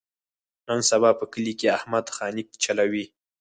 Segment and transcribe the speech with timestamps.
[0.67, 3.05] نن سبا په کلي کې احمد خاني چولي.